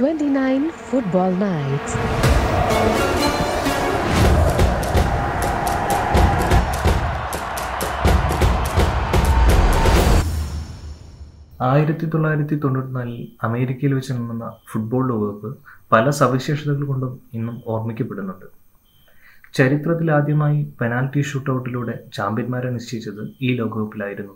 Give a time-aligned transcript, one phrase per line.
[0.00, 1.92] 29 Football Nights.
[11.62, 15.50] ആയിരത്തി തൊള്ളായിരത്തി തൊണ്ണൂറ്റിനാലിൽ അമേരിക്കയിൽ വെച്ച് നടന്ന ഫുട്ബോൾ ലോകകപ്പ്
[15.92, 18.46] പല സവിശേഷതകൾ കൊണ്ടും ഇന്നും ഓർമ്മിക്കപ്പെടുന്നുണ്ട്
[19.54, 24.34] ചരിത്രത്തിൽ ആദ്യമായി പെനാൽറ്റി ഷൂട്ടൗട്ടിലൂടെ ചാമ്പ്യന്മാരെ നിശ്ചയിച്ചത് ഈ ലോകകപ്പിലായിരുന്നു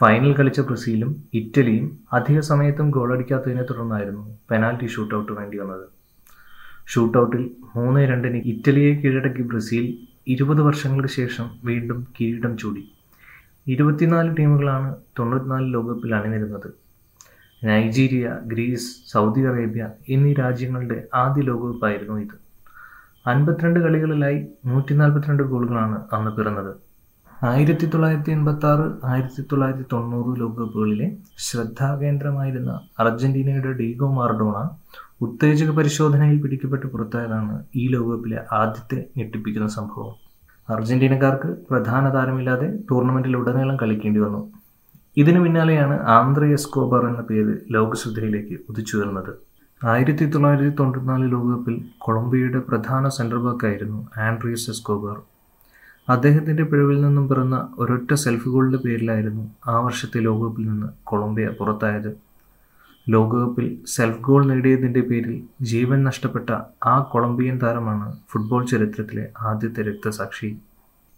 [0.00, 5.86] ഫൈനൽ കളിച്ച ബ്രസീലും ഇറ്റലിയും അധിക സമയത്തും ഗോളടിക്കാത്തതിനെ തുടർന്നായിരുന്നു പെനാൽറ്റി ഷൂട്ടൗട്ട് വേണ്ടി വന്നത്.
[6.86, 12.92] ഷൂട്ടൗട്ടിൽ മൂന്ന് രണ്ടിന് ഇറ്റലിയെ കീഴടക്കി ബ്രസീൽ ഇരുപത് വർഷങ്ങൾക്ക് ശേഷം വീണ്ടും കിരീടം ചൂടി.
[13.66, 16.68] ഇരുപത്തിനാല് ടീമുകളാണ് തൊണ്ണൂറ്റിനാല് ലോകകപ്പിൽ അണിനിരുന്നത്.
[17.64, 22.36] നൈജീരിയ ഗ്രീസ് സൗദി അറേബ്യ എന്നീ രാജ്യങ്ങളുടെ ആദ്യ ലോകകപ്പായിരുന്നു ഇത്.
[23.26, 26.89] അൻപത്തിരണ്ട് കളികളിലായി നൂറ്റി നാൽപ്പത്തിരണ്ട് ഗോളുകളാണ് അന്ന് പിറന്നത്.
[27.48, 31.06] ആയിരത്തി തൊള്ളായിരത്തി എൺപത്തി ആറ് ആയിരത്തി തൊള്ളായിരത്തി തൊണ്ണൂറ് ലോകകപ്പുകളിലെ
[31.38, 34.56] ശ്രദ്ധാകേന്ദ്രമായിരുന്ന അർജന്റീനയുടെ ഡീഗോ മാർഡോണ
[35.22, 40.12] ഉത്തേജക പരിശോധനയിൽ പിടിക്കപ്പെട്ട് പുറത്തായതാണ് ഈ ലോകകപ്പിലെ ആദ്യത്തെ ഞെട്ടിപ്പിക്കുന്ന സംഭവം.
[40.68, 44.42] അർജന്റീനക്കാർക്ക് പ്രധാന താരമില്ലാതെ ടൂർണമെന്റിൽ ഉടനീളം കളിക്കേണ്ടി വന്നു.
[45.16, 49.32] ഇതിനു പിന്നാലെയാണ് ആന്ധ്ര എസ്കോബർ എന്ന പേര് ലോകശ്രദ്ധയിലേക്ക് ഉദിച്ചുയർന്നത്.
[49.84, 55.16] ആയിരത്തി തൊള്ളായിരത്തി തൊണ്ണൂറ്റിനാല് ലോകകപ്പിൽ കൊളംബിയയുടെ പ്രധാന സെന്റർ ബാക്കായിരുന്നു ആൻഡ്രിയസ് എസ്കോബർ.
[56.12, 62.10] അദ്ദേഹത്തിന്റെ പിഴവിൽ നിന്നും പിറന്ന ഒരൊറ്റ സെൽഫ് ഗോളിന്റെ പേരിലായിരുന്നു ആ വർഷത്തെ ലോകകപ്പിൽ നിന്ന് കൊളംബിയ പുറത്തായത്.
[63.08, 66.48] ലോകകപ്പിൽ സെൽഫ് ഗോൾ നേടിയതിന്റെ പേരിൽ ജീവൻ നഷ്ടപ്പെട്ട
[66.86, 70.50] ആ കൊളംബിയൻ താരമാണ് ഫുട്ബോൾ ചരിത്രത്തിലെ ആദ്യത്തെ രക്തസാക്ഷി.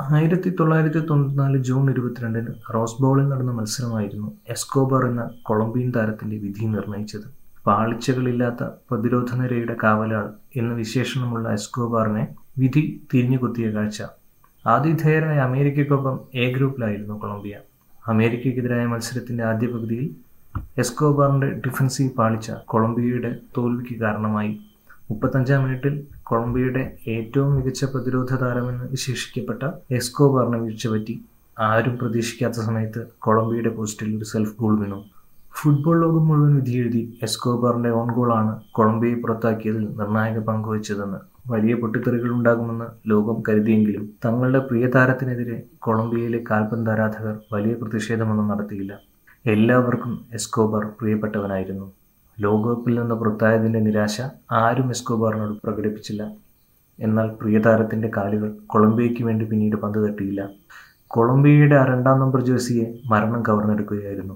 [0.00, 7.26] ആയിരത്തി തൊള്ളായിരത്തി തൊണ്ണൂറ്റിനാല് ജൂൺ ഇരുപത്തിരണ്ടിന് റോസ്ബോളിൽ നടന്ന മത്സരമായിരുന്നു എസ്കോബർ എന്ന കൊളംബിയൻ താരത്തിന്റെ വിധി നിർണയിച്ചത്.
[7.66, 12.24] പാളിച്ചകളില്ലാത്ത പ്രതിരോധ നിരയുടെ കാവലാൾ എന്ന വിശേഷണമുള്ള എസ്കോബാറിനെ
[12.58, 14.00] വിധി തിരിഞ്ഞുകുത്തിയ കാഴ്ച
[14.66, 17.54] ആതിഥേയരായ അമേരിക്കയ്ക്കൊപ്പം എ ഗ്രൂപ്പിലായിരുന്നു കൊളംബിയ.
[18.06, 20.06] അമേരിക്കയ്ക്കെതിരായ മത്സരത്തിന്റെ ആദ്യ പകുതിയിൽ
[20.78, 24.60] എസ്കോബാറിന്റെ ഡിഫൻസീവ് പാളിച്ച കൊളംബിയയുടെ തോൽവിക്ക് കാരണമായി.
[25.10, 31.24] മുപ്പത്തഞ്ചാം മിനിറ്റിൽ കൊളംബിയയുടെ ഏറ്റവും മികച്ച പ്രതിരോധ താരമെന്ന് വിശേഷിക്കപ്പെട്ട എസ്കോബാറിനെ വീഴ്ചപറ്റി
[31.58, 35.04] ആരും പ്രതീക്ഷിക്കാത്ത സമയത്ത് കൊളംബിയയുടെ പോസ്റ്റിൽ ഒരു സെൽഫ് ഗോൾ വീണു.
[35.52, 43.42] ഫുട്ബോൾ ലോകം മുഴുവൻ വിധിയെഴുതി എസ്കോബാറിന്റെ ഓൺ ഗോളാണ് കൊളംബിയയെ പുറത്താക്കിയതിൽ നിർണായക പങ്കുവച്ചതെന്ന് വലിയ പൊട്ടിത്തെറികൾ ഉണ്ടാകുമെന്ന് ലോകം
[43.48, 48.98] കരുതിയെങ്കിലും തങ്ങളുടെ പ്രിയ താരത്തിനെതിരെ കൊളംബിയയിലെ കാൽപന്ത് ആരാധകർ വലിയ പ്രതിഷേധമൊന്നും നടത്തിയില്ല.
[49.46, 51.92] എല്ലാവർക്കും എസ്കോബർ പ്രിയപ്പെട്ടവനായിരുന്നു.
[52.40, 54.20] ലോകകപ്പിൽ നിന്ന് പുറത്തായതിന്റെ നിരാശ
[54.52, 56.22] ആരും എസ്കോബാറിനോട് പ്രകടിപ്പിച്ചില്ല.
[56.98, 60.48] എന്നാൽ പ്രിയതാരത്തിന്റെ കാലുകൾ കൊളംബിയയ്ക്ക് വേണ്ടി പിന്നീട് പന്ത് തട്ടിയില്ല.
[61.06, 64.34] കൊളംബിയയുടെ ആ രണ്ടാം നമ്പർ ജേഴ്സിയെ മരണം കവർന്നെടുക്കുകയായിരുന്നു.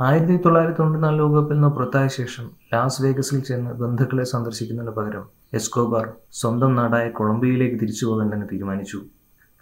[0.00, 5.24] ആയിരത്തി തൊള്ളായിരത്തി തൊണ്ണൂറ്റിനാല് ലോകകപ്പിൽ നിന്ന് പുറത്തായ ശേഷം ലാസ് വേഗസിൽ ചെന്ന് ബന്ധുക്കളെ സന്ദർശിക്കുന്നതിന് പകരം
[5.54, 9.00] എസ്കോബാർ സ്വന്തം നാടായ കൊളംബിയയിലേക്ക് തിരിച്ചു പോകാൻ തന്നെ തീരുമാനിച്ചു.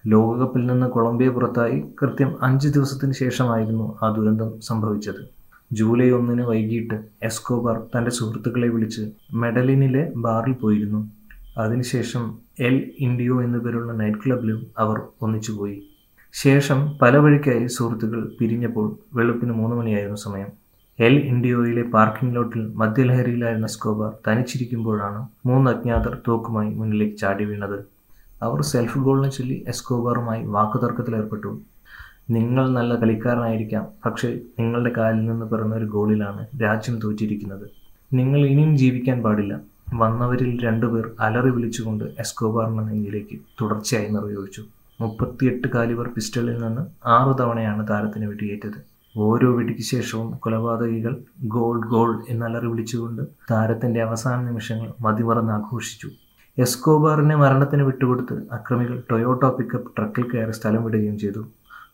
[0.06, 5.28] ലോകകപ്പിൽ നിന്ന് കൊളംബിയ പുറത്തായി കൃത്യം അഞ്ച് ദിവസത്തിന് ശേഷമായിരുന്നു ആ ദുരന്തം സംഭവിച്ചത്.
[5.72, 11.10] ജൂലൈ ഒന്നിന് വൈകിട്ട് എസ്കോബാർ തന്റെ സുഹൃത്തുക്കളെ വിളിച്ച് മെഡലിനിലെ ബാറിൽ പോയിരുന്നു.
[11.58, 15.94] അതിനുശേഷം എൽ ഇൻഡിയോ എന്നു പേരുള്ള നൈറ്റ് ക്ലബിലും അവർ ഒന്നിച്ചുപോയി.
[16.42, 18.86] ശേഷം പല വഴിക്കായി സുഹൃത്തുക്കൾ പിരിഞ്ഞപ്പോൾ
[19.16, 20.48] വെളുപ്പിന് മൂന്ന് മണിയായിരുന്നു സമയം.
[20.98, 27.78] എൽ ഇൻഡിയോയിലെ പാർക്കിംഗ് ലോട്ടിൽ മദ്യലഹരിയിലായിരുന്ന സ്കോബർ തനിച്ചിരിക്കുമ്പോഴാണ് മൂന്ന് അജ്ഞാതർ തോക്കുമായി മുന്നിലേക്ക് ചാടി വീണത്.
[28.42, 31.60] അവർ സെൽഫ് ഗോളിനെ ചൊല്ലി എസ്കോബാറുമായി വാക്കുതർക്കത്തിലേർപ്പെട്ടു
[32.30, 34.28] നിങ്ങൾ നല്ല കളിക്കാരനായിരിക്കാം പക്ഷേ
[34.58, 37.66] നിങ്ങളുടെ കാലിൽ നിന്ന് പിറന്ന ഒരു ഗോളിലാണ് രാജ്യം തോറ്റിരിക്കുന്നത്.
[38.12, 39.60] നിങ്ങൾ ഇനിയും ജീവിക്കാൻ പാടില്ല.
[39.94, 44.62] വന്നവരിൽ രണ്ടുപേർ അലറി വിളിച്ചുകൊണ്ട് എസ്കോബാറിന്റെ നെഞ്ചിലേക്ക് തുടർച്ചയായി നിറയൊഴിച്ചു.
[45.00, 48.78] മുപ്പത്തിയെട്ട് കാലിവർ പിസ്റ്റളിൽ നിന്ന് ആറു തവണയാണ് താരത്തിന് വെടിയേറ്റത്.
[49.16, 51.12] ഓരോ വെടിക്ക് ശേഷവും കൊലപാതകികൾ
[51.44, 56.09] ഗോൾ ഗോൾ എന്നലറി വിളിച്ചുകൊണ്ട് താരത്തിന്റെ അവസാന നിമിഷങ്ങൾ മതിമറന്ന് ആഘോഷിച്ചു.
[56.59, 61.43] എസ്കോബാറിനെ മരണത്തിന് വിട്ടുകൊടുത്ത് അക്രമികൾ ടൊയോട്ടോ പിക്കപ്പ് ട്രക്കിൽ കയറി സ്ഥലം വിടുകയും ചെയ്തു.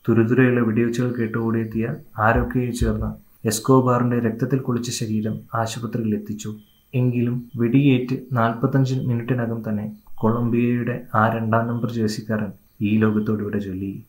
[0.09, 3.11] തുരുതുരയുള്ള വെടിവെച്ചുകൾ കേട്ടുകൂടിയെത്തിയ ആരൊക്കെയെ ചേർന്ന്
[3.49, 6.51] എസ്കോബാറിന്റെ രക്തത്തിൽ കുളിച്ച ശരീരം ആശുപത്രിയിൽ എത്തിച്ചു.
[6.95, 12.51] എങ്കിലും വെടിയേറ്റ് നാൽപ്പത്തഞ്ച് മിനിറ്റിനകം തന്നെ കൊളംബിയയുടെ ആ രണ്ടാം നമ്പർ ജേഴ്സിക്കാരൻ
[12.83, 14.05] ഈ ലോകത്തോടുകൂടെ ചൊല്ലി.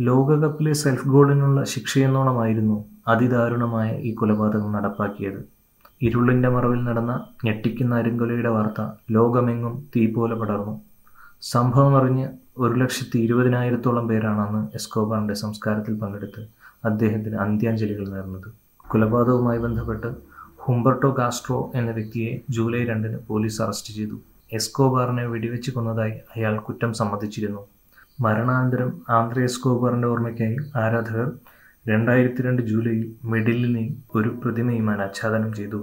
[0.00, 5.40] ലോകകപ്പിലെ സെൽഫ് ഗോളിനുള്ള ശിക്ഷയെന്നോണമായിരുന്നു അതിദാരുണമായ ഈ കൊലപാതകം നടപ്പാക്കിയത്.
[6.02, 8.80] ഇരുളിന്റെ മറവിൽ നടന്ന ഞെട്ടിക്കുന്ന അരുങ്കൊലയുടെ വാർത്ത
[9.10, 10.80] ലോകമെങ്ങും തീ പോലെ പടർന്നു.
[11.42, 12.28] സംഭവം അറിഞ്ഞ്
[12.58, 16.42] ഒരു ലക്ഷത്തി ഇരുപതിനായിരത്തോളം പേരാണ് അന്ന് എസ്കോബാറിന്റെ സംസ്കാരത്തിൽ പങ്കെടുത്ത്
[16.84, 18.48] അദ്ദേഹത്തിന് അന്ത്യാഞ്ജലികൾ നേർന്നത്.
[18.88, 20.06] കൊലപാതകവുമായി ബന്ധപ്പെട്ട്
[20.66, 24.16] ഹുംബർട്ടോ കാസ്ട്രോ എന്ന വ്യക്തിയെ ജൂലൈ രണ്ടിന് പോലീസ് അറസ്റ്റ് ചെയ്തു.
[24.52, 27.62] എസ്കോബാറിനെ വെടിവെച്ച് കൊന്നതായി അയാൾ കുറ്റം സമ്മതിച്ചിരുന്നു.
[28.20, 31.28] മരണാനന്തരം ആന്ധ്ര കോബറിന്റെ ഓർമ്മയ്ക്കായി ആരാധകർ
[31.86, 33.84] രണ്ടായിരത്തി രണ്ട് ജൂലൈയിൽ മെഡിലിനെ
[34.14, 35.80] ഒരു പ്രതിമയുമായി ആച്ഛാദനം ചെയ്തു.